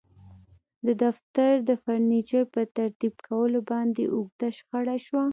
[0.85, 5.23] د دفتر د فرنیچر په ترتیب کولو باندې اوږده شخړه شوه